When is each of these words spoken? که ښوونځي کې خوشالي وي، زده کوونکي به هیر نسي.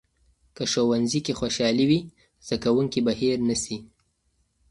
که 0.55 0.63
ښوونځي 0.71 1.19
کې 1.25 1.37
خوشالي 1.39 1.85
وي، 1.89 1.99
زده 2.45 2.57
کوونکي 2.63 2.99
به 3.05 3.13
هیر 3.19 3.37
نسي. 3.49 3.77